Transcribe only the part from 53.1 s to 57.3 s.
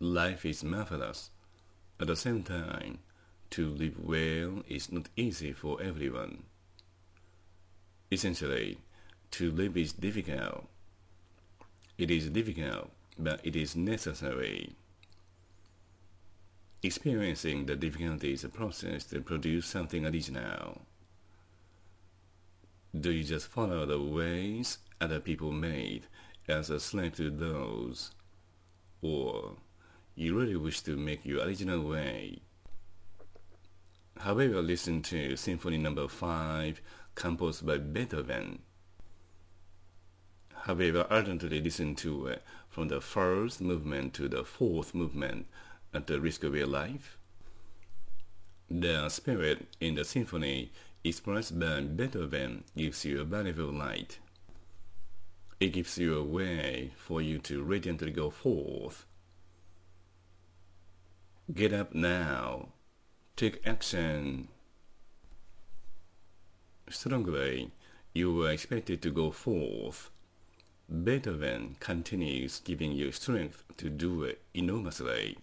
a valuable light. It gives you a way for